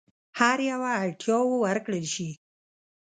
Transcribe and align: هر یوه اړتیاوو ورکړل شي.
هر 0.39 0.57
یوه 0.71 0.91
اړتیاوو 1.03 1.61
ورکړل 1.65 2.05
شي. 2.13 2.29